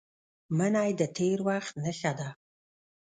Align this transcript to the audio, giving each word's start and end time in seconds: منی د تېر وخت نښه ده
منی 0.57 0.91
د 0.99 1.01
تېر 1.17 1.39
وخت 1.47 1.73
نښه 1.83 2.11
ده 2.19 2.29